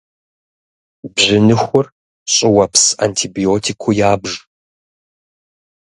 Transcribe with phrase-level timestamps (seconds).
[1.13, 1.85] Бжьыныхур
[2.33, 4.31] щӏыуэпс антибиотикыу ябж.